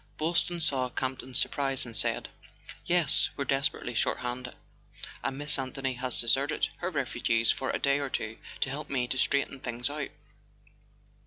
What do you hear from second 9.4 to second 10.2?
things out."